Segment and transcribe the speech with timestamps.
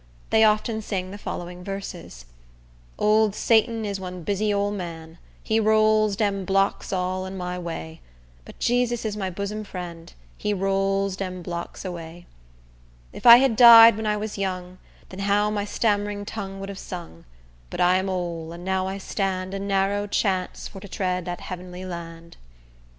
[0.31, 2.25] They often sing the following verses:
[2.97, 8.01] Old Satan is one busy ole man; He rolls dem blocks all in my way;
[8.43, 12.25] But Jesus is my bosom friend; He rolls dem blocks away.
[13.13, 14.79] If I had died when I was young,
[15.09, 17.23] Den how my stam'ring tongue would have sung;
[17.69, 21.41] But I am ole, and now I stand A narrow chance for to tread dat
[21.41, 22.37] heavenly land.